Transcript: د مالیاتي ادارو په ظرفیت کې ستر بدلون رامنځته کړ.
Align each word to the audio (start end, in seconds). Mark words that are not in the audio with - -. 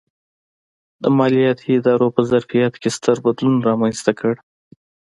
د 1.03 1.03
مالیاتي 1.17 1.69
ادارو 1.77 2.07
په 2.15 2.21
ظرفیت 2.29 2.73
کې 2.81 2.89
ستر 2.97 3.17
بدلون 3.25 3.55
رامنځته 3.67 4.11
کړ. 4.19 4.33